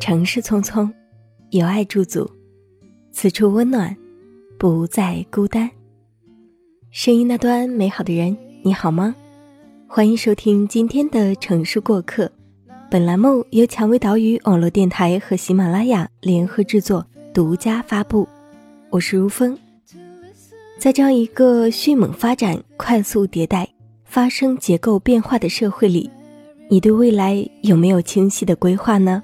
[0.00, 0.90] 城市匆匆，
[1.50, 2.28] 有爱驻足，
[3.12, 3.96] 此处温暖，
[4.58, 5.70] 不再孤单。
[6.90, 9.14] 声音那端美好的人，你好吗？
[9.86, 12.30] 欢迎收听今天的城市过客。
[12.90, 18.26] 本栏目由蔷薇岛屿网络电台和喜马拉雅联合制作，独家发布。
[18.90, 19.56] 我是如风。
[20.78, 23.68] 在这样一个迅猛发展、快速迭代、
[24.04, 26.10] 发生结构变化的社会里，
[26.68, 29.22] 你对未来有没有清晰的规划呢？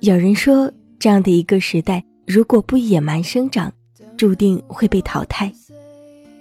[0.00, 3.70] 有人说，这样的一个时代，如果不野蛮生长，
[4.16, 5.52] 注定会被淘汰。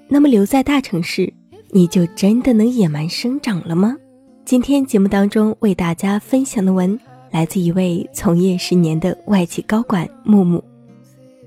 [0.07, 1.31] 那么留在大城市，
[1.69, 3.97] 你就真的能野蛮生长了吗？
[4.45, 6.97] 今天节目当中为大家分享的文，
[7.29, 10.63] 来自一位从业十年的外企高管木木，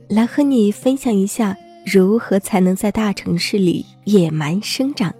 [0.08, 5.14] 来和你分享一下如何才能在大城市里野蛮生长。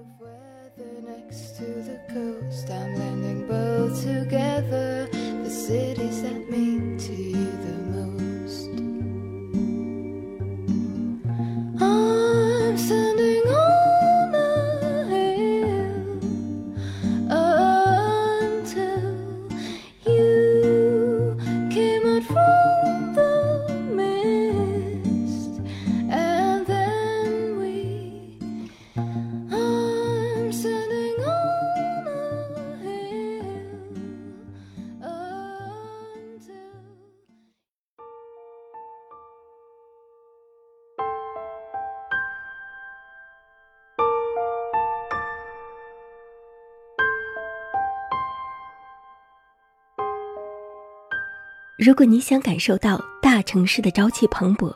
[51.85, 54.75] 如果你想感受到大城市的朝气蓬勃，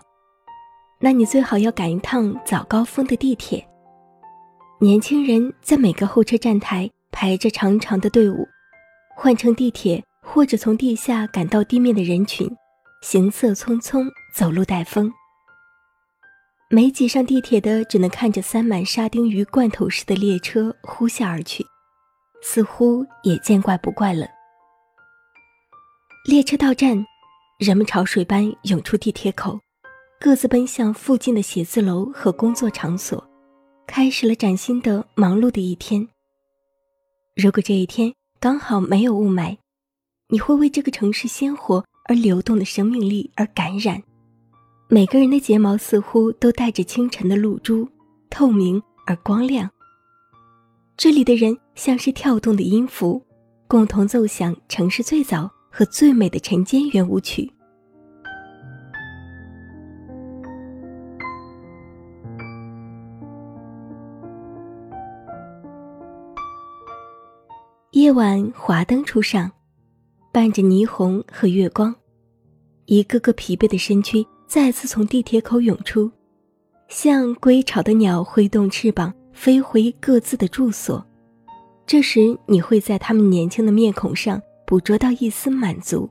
[1.00, 3.66] 那你最好要赶一趟早高峰的地铁。
[4.78, 8.46] 年轻人在每个候车站台排着长长的队伍，
[9.16, 12.46] 换乘地铁或者从地下赶到地面的人群，
[13.00, 15.10] 行色匆匆，走路带风。
[16.68, 21.64] 没挤上地铁的，只能看着塞满沙丁鱼罐头似的列车呼啸而去，
[22.42, 24.26] 似乎也见怪不怪了。
[26.28, 27.06] 列车到站，
[27.58, 29.58] 人们潮水般涌出地铁口，
[30.20, 33.26] 各自奔向附近的写字楼和工作场所，
[33.86, 36.06] 开始了崭新的忙碌的一天。
[37.34, 39.56] 如果这一天刚好没有雾霾，
[40.28, 44.02] 你会为这个城市鲜活而流动的生命力而感染。
[44.90, 47.88] 每个人的睫毛似乎都带着清晨的露珠，
[48.28, 49.70] 透明而光亮。
[50.94, 53.24] 这里的人像是跳动的音符，
[53.66, 55.50] 共同奏响城市最早。
[55.70, 57.52] 和最美的晨间圆舞曲。
[67.92, 69.50] 夜晚华灯初上，
[70.32, 71.94] 伴着霓虹和月光，
[72.84, 76.10] 一个个疲惫的身躯再次从地铁口涌出，
[76.88, 81.04] 像归巢的鸟挥动翅膀飞回各自的住所。
[81.86, 84.40] 这时，你会在他们年轻的面孔上。
[84.68, 86.06] 捕捉到一丝满足，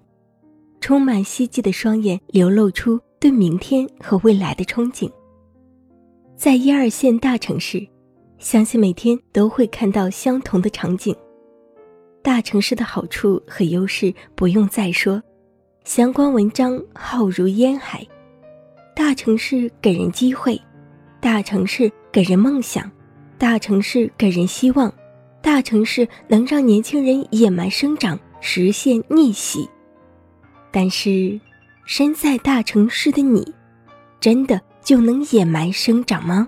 [0.82, 5.08] 充满希冀的双眼流露出对明天和未来的憧憬。
[6.36, 7.88] 在一二线大城市，
[8.40, 11.16] 相信每天都会看到相同的场景。
[12.24, 15.22] 大城市的好处和优势不用再说，
[15.84, 18.04] 相关文章浩如烟海。
[18.96, 20.60] 大城市给人机会，
[21.22, 22.90] 大城市给人梦想，
[23.38, 24.92] 大城市给人希望，
[25.44, 28.20] 大城市能让年轻人野蛮生长。
[28.40, 29.68] 实现逆袭，
[30.72, 31.40] 但是，
[31.86, 33.54] 身在大城市的你，
[34.20, 36.48] 真的就能野蛮生长吗？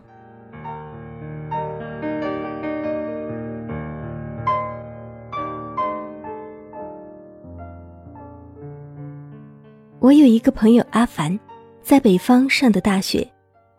[10.00, 11.38] 我有一个朋友阿凡，
[11.82, 13.28] 在北方上的大学，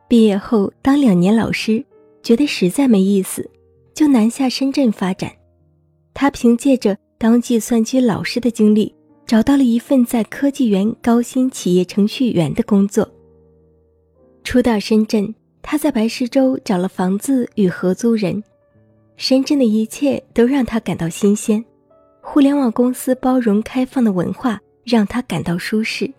[0.09, 1.85] 毕业后当两年老师，
[2.23, 3.51] 觉得实在没意思，
[3.95, 5.31] 就南下深圳发展。
[6.13, 6.97] 他凭借着。
[7.21, 8.95] 当计算机老师的经历，
[9.27, 13.07] 找到了一份在科技园高薪企业程序员的工作。
[14.43, 18.43] 初到深圳，他在白石洲找了房子与合租人。
[19.19, 21.63] 深圳的一切都让他感到新鲜，
[22.23, 26.11] 互联网公司包容开放的文化让他感到舒适，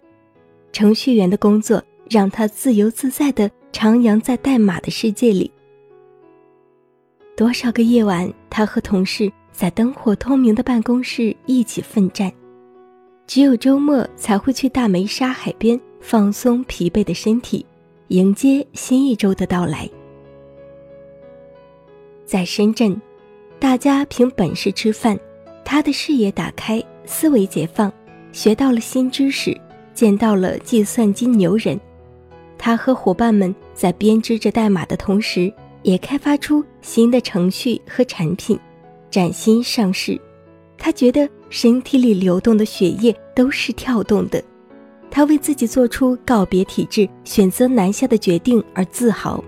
[0.72, 5.50] 程序员的工作让他自由自在地徜徉在代码的世界里。
[7.36, 9.34] 多少个夜晚，他和同事。
[9.52, 12.32] 在灯火通明的办公室一起奋战，
[13.28, 17.66] 只有周末才会去大梅沙海边放松疲惫的身体，
[18.08, 19.90] 迎接新一周的到来。
[22.26, 23.00] 在深圳，
[23.60, 25.20] 大家凭本事吃饭，
[25.64, 27.92] 他的视野打开，思维解放，
[28.32, 29.56] 学到了新知识，
[29.94, 31.80] 见到了计算机牛人。
[32.58, 35.54] 他和伙伴们在编织着代码的同时，
[35.84, 38.58] 也开发出新的程序和产品，
[39.12, 40.20] 崭新上市。
[40.78, 44.44] 他觉得身体里流动的血液都是跳动的，
[45.12, 49.44] 他为自己做出告别体制、选择南下的决定而自豪。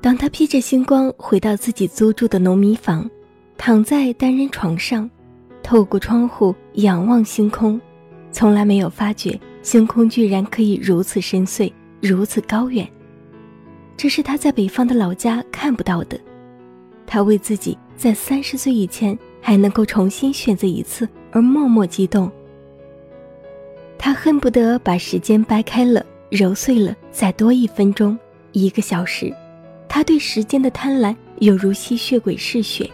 [0.00, 3.10] 当他披着星光回到自己租住的农民房，
[3.58, 5.10] 躺在单人床上，
[5.66, 7.80] 透过窗户仰望星空，
[8.30, 12.88] 从来没有发觉星空居然可以如此深邃，如此高远。
[13.96, 16.16] 这是他在北方的老家看不到的。
[17.04, 22.30] 他为自己在三十岁以前还能够重新选择一次而默默激动。
[23.98, 28.16] 他恨不得把时间掰开了揉碎了，再多一分钟，
[28.52, 29.34] 一个小时。
[29.88, 32.88] 他对时间的贪婪犹如吸血鬼嗜血，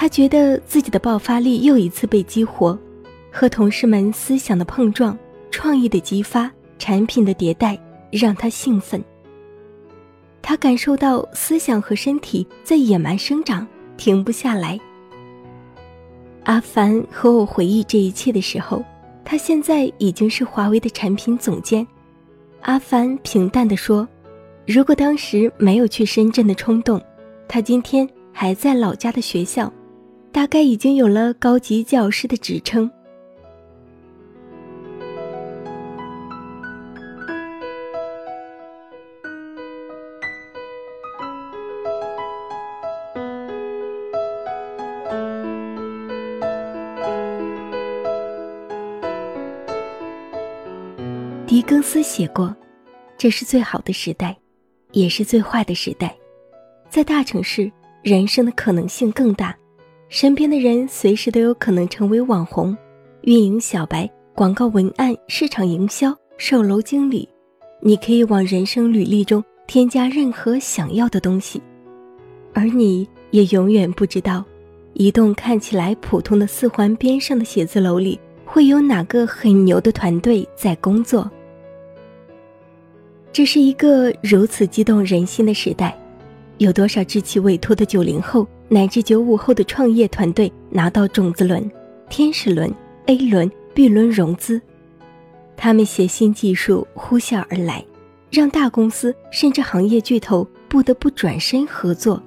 [0.00, 2.78] 他觉得自己的爆发力又一次被激活，
[3.30, 5.14] 和同事们思想的碰撞、
[5.50, 7.78] 创意的激发、产品的迭代
[8.10, 9.04] 让他兴奋。
[10.40, 13.66] 他感受到思想和身体在野蛮生长，
[13.98, 14.80] 停不下来。
[16.44, 18.82] 阿凡和我回忆这一切的时候，
[19.22, 21.86] 他现在已经是华为的产品总监。
[22.62, 24.08] 阿凡平淡地说。
[24.66, 26.98] 如果当时没有去深圳的冲动，
[27.46, 29.70] 他今天还在老家的学校，
[30.32, 32.90] 大概已经有了高级教师的职称。
[51.46, 52.54] 狄更斯写过
[53.18, 54.36] ：“这是最好的时代。”
[54.92, 56.12] 也是最坏的时代，
[56.88, 57.70] 在大城市，
[58.02, 59.56] 人生的可能性更大，
[60.10, 62.76] 身边的人随时都有可能成为网红、
[63.22, 67.28] 运营小白、广告文案、市场营销、售楼经理，
[67.80, 71.62] 你可以往人生履历中添加任何想要的东西，
[72.52, 74.44] 而你也永远不知道，
[74.94, 81.30] 一栋看起来普通的四环边上的写字楼里，会有哪个很牛的团队在工作。
[83.32, 85.96] 这是一个如此激动人心的时代，
[86.60, 91.70] 有多少志气委托的九零后乃至九五后的创业团队拿到种子轮、
[92.10, 92.70] 天使轮、
[93.06, 94.60] A 轮、B 轮融资？
[95.56, 97.82] 他们携新技术呼啸而来，
[98.30, 102.22] 让大公司甚至行业巨头不得不转身合作。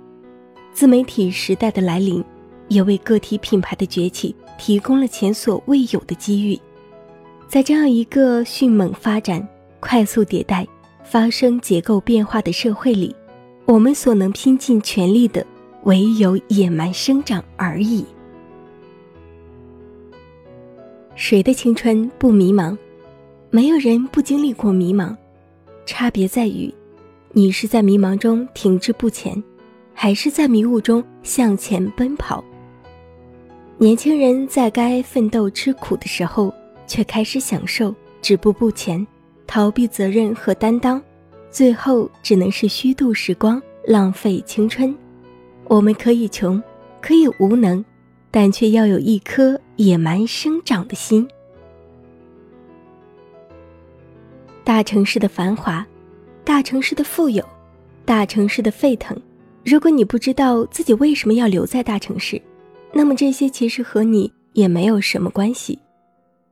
[0.73, 2.23] 自媒体时代的来临，
[2.69, 6.59] 也为个体品牌的崛起提供了前所未有的机遇。
[7.47, 9.47] 在这样一个迅猛发展、
[9.79, 10.67] 快速迭代。
[11.05, 13.13] 发生结构变化的社会里，
[13.65, 15.45] 我们所能拼尽全力的，
[15.83, 18.05] 唯有野蛮生长而已。
[21.15, 22.77] 谁的青春不迷茫？
[23.49, 25.15] 没有人不经历过迷茫，
[25.85, 26.73] 差别在于，
[27.31, 29.41] 你是在迷茫中停滞不前，
[29.93, 32.43] 还是在迷雾中向前奔跑。
[33.77, 36.53] 年轻人在该奋斗吃苦的时候，
[36.87, 39.05] 却开始享受，止步不前。
[39.45, 40.99] 逃避责任和担当，
[41.53, 44.93] 最后只能是虚度时光，浪费青春。
[45.65, 46.61] 我们可以穷，
[46.99, 47.85] 可以无能，
[48.31, 51.27] 但却要有一颗野蛮生长的心。
[54.63, 55.85] 大城市的繁华，
[56.43, 57.45] 大城市的富有，
[58.03, 59.15] 大城市的沸腾。
[59.63, 62.41] 如果你不知道自己为什么要留在大城市，
[62.91, 65.77] 那么这些其实和你也没有什么关系。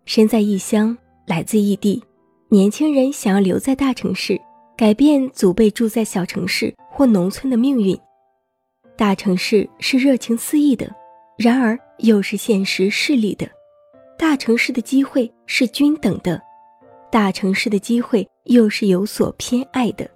[0.05, 2.03] 身在异乡，来自异地。
[2.49, 4.39] 年轻人想要留在大城市，
[4.81, 7.95] 改变祖辈住在小城市或农村的命运。
[8.97, 10.91] 大城市是热情四溢的，
[11.37, 13.47] 然而又是现实势利的。
[14.17, 16.41] 大城市的机会是均等的，
[17.11, 20.09] 大城市的机会又是有所偏爱的。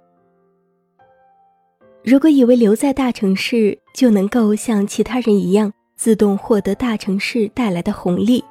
[2.02, 8.44] 如果以为留在大城市就能够像其他人一样自动获得大城市带来的红利，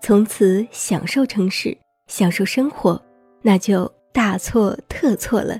[0.00, 1.76] 从此享受城市，
[2.06, 2.98] 享受生活。
[3.42, 5.58] 那就大错特错了。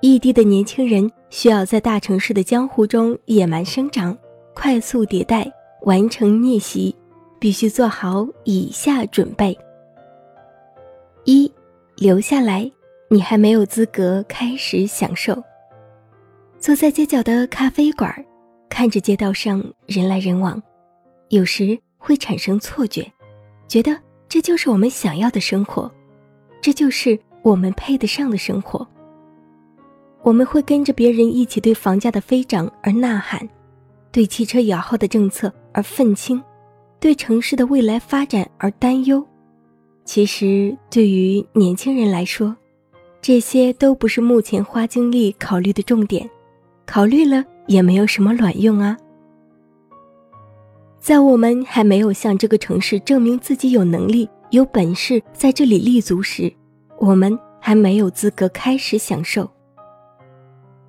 [0.00, 4.16] 异地的年轻人需要在大城市的江湖中野蛮生长，
[4.54, 5.50] 快速迭代，
[5.82, 6.94] 完成逆袭，
[7.38, 9.58] 必须做好以下准备：
[11.24, 11.52] 一，
[11.96, 12.70] 留下来，
[13.10, 15.36] 你还没有资格开始享受。
[16.60, 18.24] 坐在街角的咖啡馆，
[18.68, 20.62] 看着街道上人来人往，
[21.28, 23.04] 有时会产生错觉，
[23.66, 23.96] 觉得
[24.28, 25.90] 这就是我们想要的生活，
[26.60, 28.86] 这就是我们配得上的生活。
[30.22, 33.48] 我们会跟着别人一起对房价的飞涨而呐喊，
[34.10, 36.42] 对汽车摇号的政策而愤青，
[36.98, 39.24] 对城市的未来发展而担忧。
[40.04, 42.54] 其实，对于年轻人来说，
[43.20, 46.28] 这些都不是目前花精力考虑的重点。
[46.84, 48.96] 考虑了也没有什么卵用啊！
[50.98, 56.52] 在我们还没有向这个城市证明自己有能力、有本事在这里立足时，
[56.98, 59.48] 我们还没有资格开始享受。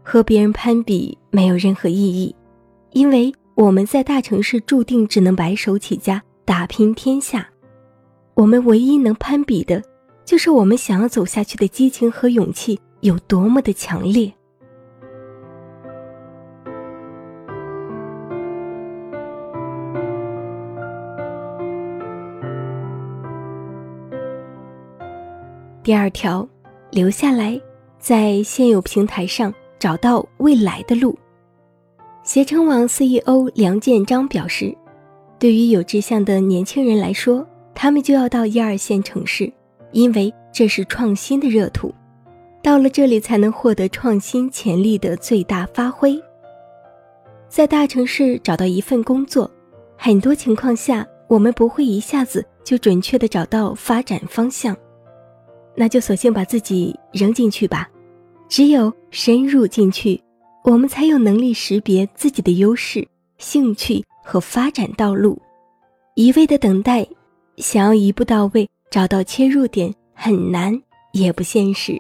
[0.02, 2.34] 和别人攀比没有任何意义，
[2.92, 7.48] 因为我们在大城市注定只能白手起家、打拼天下。
[8.34, 9.84] 我们唯一能攀比的，
[10.24, 14.34] 就是我们想要走下去的激情和勇气有多么的强烈。
[25.90, 26.48] 第二条，
[26.92, 27.60] 留下来，
[27.98, 31.18] 在现有平台上找到未来的路。
[32.22, 34.78] 携程网 CEO 梁建章表示，
[35.40, 37.44] 对于有志向的年轻人来说，
[37.74, 39.52] 他们就要到一二线城市，
[39.92, 41.92] 因为这是创新的热土，
[42.62, 46.22] 到了这里才能获得创新潜力的最大发挥。
[47.48, 49.50] 在大城市找到一份工作，
[49.98, 54.78] 很多情况下我们不会一下子就准确的找到发展方向。
[55.80, 57.90] 那就索性把自己扔进去吧，
[58.50, 60.22] 只有深入进去，
[60.66, 63.08] 我们才有能力识别自己的优势、
[63.38, 65.42] 兴趣和发展道路。
[66.16, 67.08] 一味的等待，
[67.56, 70.78] 想要一步到位找到切入点很难，
[71.14, 71.98] 也不现实。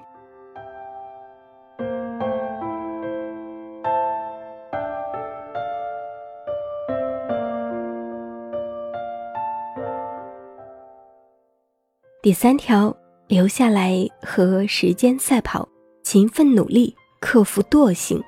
[12.21, 12.93] 第三条。
[13.29, 15.69] 留下来和时间赛跑，
[16.01, 18.19] 勤奋努力，克服惰性。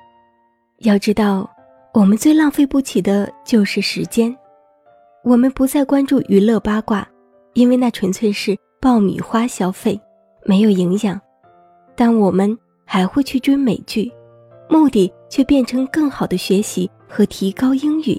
[0.78, 1.50] 要知道，
[1.92, 4.32] 我们最浪费不起的就是时间。
[5.24, 7.04] 我们不再关注娱乐八卦，
[7.54, 10.00] 因为那纯粹是爆米花消费，
[10.44, 11.20] 没有营养。
[11.96, 14.08] 但我们还会去追美剧，
[14.70, 18.16] 目的却变成更好的学习和提高英语。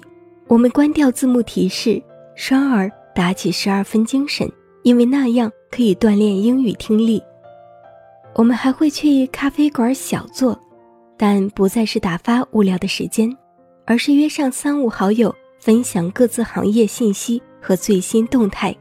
[0.48, 2.02] 我们关掉字幕提示，
[2.36, 4.46] 双耳打起十二分精神，
[4.84, 5.50] 因为那样。
[5.74, 7.20] 可以锻炼英语听力。
[8.36, 10.56] 我们还会去咖啡馆小坐，
[11.16, 13.36] 但不再是打发无聊的时间，
[13.84, 18.72] 而是约上三五好友分享各自行业信息和最新动态，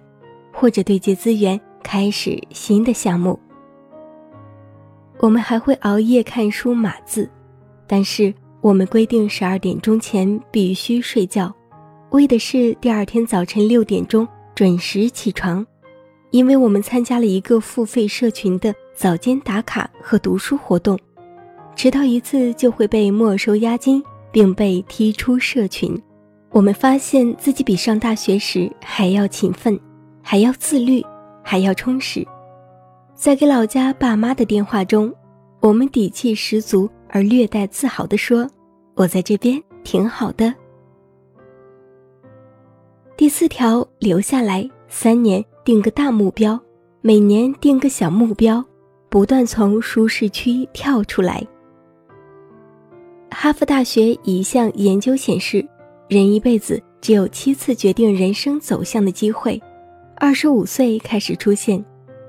[0.51, 3.39] 或者对接资源，开始新的项目。
[5.17, 7.27] 我们还会熬夜看书码字，
[7.87, 8.31] 但是
[8.61, 11.51] 我们规定十二点钟前必须睡觉，
[12.11, 15.65] 为的是第二天早晨六点钟准时起床。
[16.33, 20.97] 因为我们参加了一个付费社群的早间打卡和读书活动，
[21.75, 25.95] 迟到一次就会被没收押金，并被踢出社群。
[26.49, 29.79] 我们发现自己比上大学时还要勤奋，
[30.23, 31.05] 还要自律，
[31.43, 32.27] 还要充实。
[33.13, 35.13] 在给老家爸妈的电话中，
[35.59, 38.49] 我们底气十足而略带自豪地说
[38.97, 40.51] ：“我在这边挺好的。”
[43.15, 45.45] 第四条，留下来三年。
[45.63, 46.59] 定个大目标，
[46.99, 48.63] 每年定个小目标，
[49.07, 51.41] 不断从舒适区跳出来。
[53.31, 55.65] 哈佛大学一项研究显示，
[56.09, 59.61] 人一辈子只有七次决定人生走向的机会，
[60.17, 61.83] 二十五岁开始出现，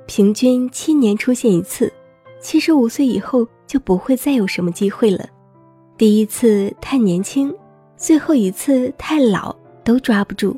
[0.06, 1.92] 平均七年出现一次，
[2.40, 5.26] 七十五岁以后就不会再有什么机会了。
[5.98, 7.52] 第一次太年轻，
[7.96, 10.56] 最后一次太老，都抓不住。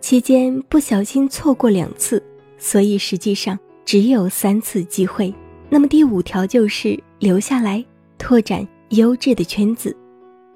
[0.00, 2.22] 期间不小心错过两次，
[2.56, 5.32] 所以实际上只有三次机会。
[5.68, 7.84] 那么第五条就是留下来，
[8.18, 9.96] 拓展优质的圈子。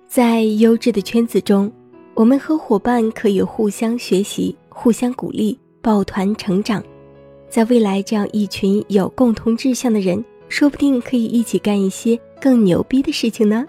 [0.08, 1.70] 在优质的圈子中，
[2.14, 6.82] 我们和伙伴可以互相学习、互相鼓励、抱团成长。
[7.48, 13.64] 在未来，这样一群有共同志向的人，说不定可以一起干一些更牛逼的事情呢。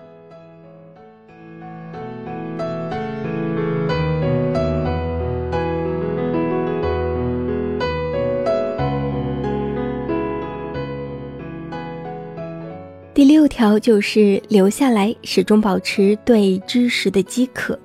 [13.15, 17.79] 第六条就是留下来，始终保持对知识的饥渴。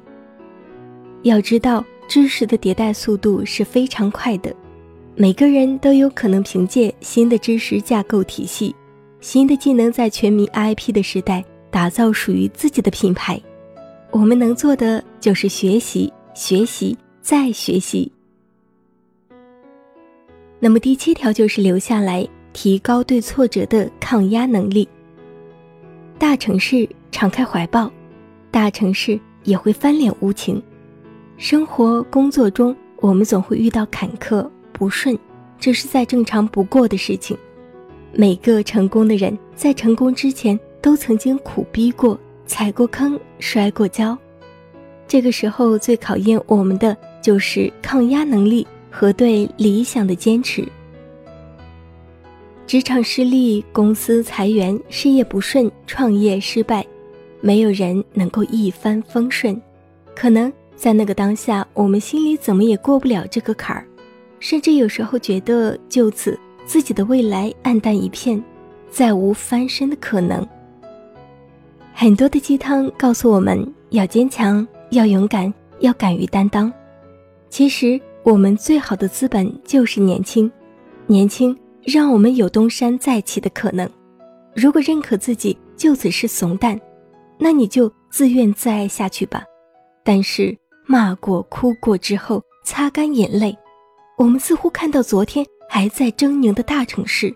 [1.22, 4.52] 要知道，知识的迭代速度是非常快的，
[5.14, 8.74] 每个人都有可能凭借新的知识架构体系、
[9.20, 13.40] 新的技能，在全民 IP 的时代打造属于自己的品牌。
[14.10, 18.10] 我们能做的就是学习、学习再学习。
[20.58, 24.88] 那么第七条就是留下来，提高对挫折的抗压能力。
[26.20, 27.90] 大城市敞开怀抱，
[28.50, 30.62] 大城市也会翻脸无情。
[31.38, 35.18] 生活工作中，我们总会遇到坎坷不顺，
[35.58, 37.34] 这是再正常不过的事情。
[38.12, 44.16] 每个成功的人在成功之前，都曾经苦逼过、踩过坑、摔过跤。
[45.08, 48.66] 这个时候，最考验我们的就是抗压能力。
[48.92, 50.66] 和对理想的坚持。
[52.70, 56.86] 职场失利、公司裁员、事业不顺、创业失败，
[57.40, 59.60] 没有人能够一帆风顺。
[60.14, 63.84] 可能在那个当下，我们心里怎么也过不了这个坎儿，
[64.38, 68.40] 甚至有时候觉得就此自己的未来暗淡一片，
[68.88, 70.46] 再无翻身的可能。
[71.92, 76.72] 很多的鸡汤告诉我们要坚强、要勇敢、要敢于担当。
[77.48, 78.00] 其实。
[78.22, 80.48] 我们最好的资本就是年轻，
[81.06, 83.88] 年轻让我们有东山再起的可能。
[84.54, 86.78] 如果认可自己就此是怂蛋，
[87.38, 89.44] 那你就自怨自艾下去吧。
[90.04, 90.56] 但是
[90.86, 93.56] 骂过、哭过之后，擦干眼泪，
[94.18, 97.34] 我们似乎看到昨天还在狰狞的大城市，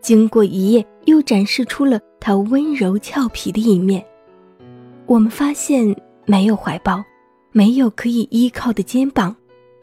[0.00, 4.04] 经过一夜又展示出了它温柔俏皮的一面。
[5.06, 7.04] 我们发现没有怀抱，
[7.52, 9.36] 没有可以依靠的肩膀。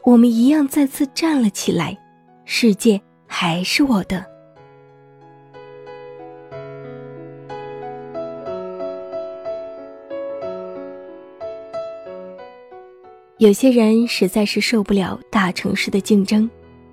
[0.04, 1.96] 我们一样再次站了起来，
[2.44, 3.00] 世界
[3.34, 4.24] 还是我的。
[13.38, 16.48] 有些人实在是受不了大城市的竞争，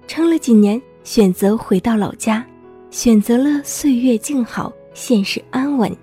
[0.07, 2.43] 撑了几年，选择回到老家，
[2.89, 5.93] 选择了岁月静好、现实安稳，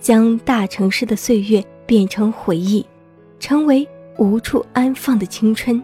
[0.00, 2.84] 将大城市的岁月变成回忆，
[3.38, 5.80] 成为无处安放的青春。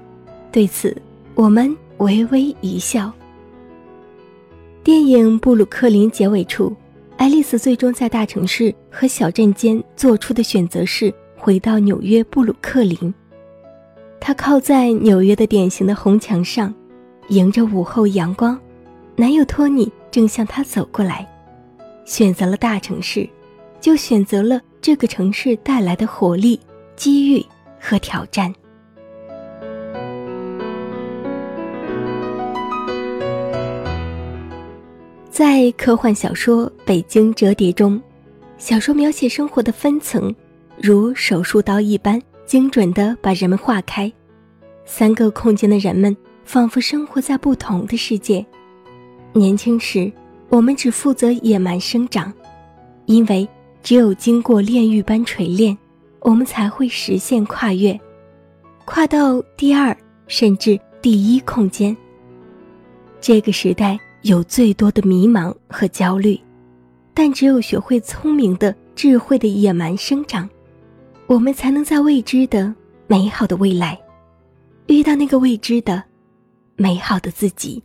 [0.51, 0.97] 对此，
[1.35, 3.12] 我们微微一笑。
[4.85, 6.75] 电影《布鲁克林》结尾处，
[7.16, 13.14] 爱丽丝最终在大城市和小镇间做出的选择是回到纽约布鲁克林。
[14.18, 16.75] 她靠在纽约的典型的红墙上，
[17.29, 18.59] 迎着午后阳光，
[19.14, 21.25] 男友托尼正向她走过来。
[22.05, 23.29] 选择了大城市，
[23.81, 26.59] 就选择了这个城市带来的活力、
[26.97, 27.47] 机遇
[27.79, 28.53] 和挑战。
[35.33, 37.99] 在科幻小说《北京折叠》中，
[38.59, 40.33] 小说描写生活的分层，
[40.77, 44.12] 如手术刀一般精准地把人们划开。
[44.85, 46.14] 三个空间的人们
[46.45, 48.45] 仿佛生活在不同的世界。
[49.33, 50.12] 年轻时，
[50.51, 52.31] 我们只负责野蛮生长，
[53.07, 53.49] 因为
[53.83, 55.75] 只有经过炼狱般锤炼，
[56.21, 57.99] 我们才会实现跨越，
[58.85, 61.97] 跨到第二甚至第一空间。
[63.18, 63.99] 这个时代。
[64.23, 66.41] 有最多的迷茫和焦虑，
[67.13, 70.49] 但只有学会聪明的、智慧的野蛮生长，
[71.27, 72.73] 我们才能在未知的
[73.09, 74.01] 美好的未来，
[74.87, 76.03] 遇到那个未知的
[76.77, 77.83] 美好的自己。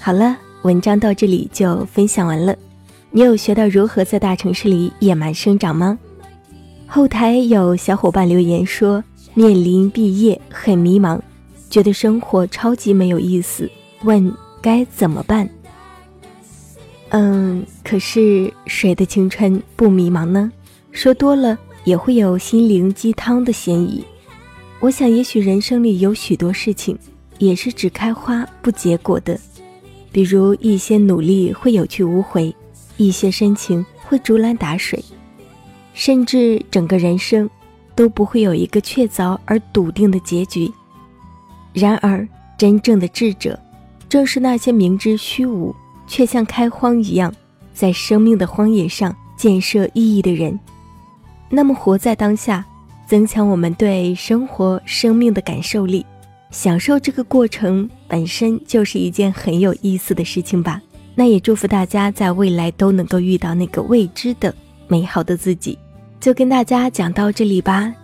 [0.00, 2.56] 好了，文章到这里就分享完了。
[3.10, 5.98] 你有学到如何在大城市里野蛮生长吗？
[6.86, 9.02] 后台有小伙伴留言说，
[9.34, 11.20] 面临毕业很迷茫，
[11.68, 13.70] 觉得生活超级没有意思，
[14.04, 14.32] 问
[14.62, 15.48] 该怎么办？
[17.10, 20.50] 嗯，可是谁的青春不迷茫呢？
[20.92, 24.02] 说多了也会有心灵鸡汤的嫌疑。
[24.80, 26.96] 我想，也许人生里有许多事情
[27.38, 29.38] 也是只开花不结果的，
[30.12, 32.54] 比如一些努力会有去无回。
[32.96, 35.04] 一些深情会竹篮打水，
[35.94, 37.48] 甚至整个人生
[37.94, 40.68] 都不会有一个确凿而笃定的结局。
[41.72, 43.56] 然而，真正的智者
[44.08, 45.72] 正是那些明知虚无
[46.08, 47.32] 却像开荒一样，
[47.72, 50.58] 在生命的荒野上建设意义的人。
[51.48, 52.66] 那么，活在当下，
[53.08, 56.04] 增强我们对生活、生命的感受力，
[56.50, 60.78] 享受这个过程本身就是一件很有意思的事情吧。
[61.14, 64.54] 那也祝福大家在未来都能够遇到那个未知的
[64.88, 65.78] 美好的自己。
[66.20, 67.94] 就跟大家讲到这里吧。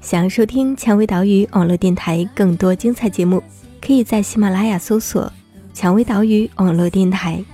[0.00, 3.42] 想要收听蔷薇岛屿网络电台更多精彩节目，
[3.82, 5.30] 可以在喜马拉雅搜索
[5.74, 7.44] “蔷薇岛屿网络电台”。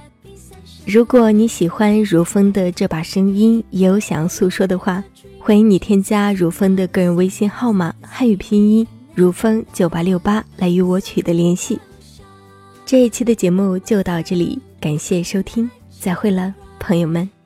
[0.85, 5.03] 如果你喜欢如风的这把声音，也有想要诉说的话，
[5.39, 11.79] 欢迎你添加如风的个人微信号码汉语拼音如风九八六八来与我取得联系。
[12.85, 17.42] 这一期的节目就到这里，感谢收听，再会了，朋友们。